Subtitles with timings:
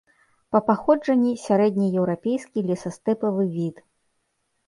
[0.53, 3.75] Па паходжанні сярэднееўрапейскі лесастэпавы від.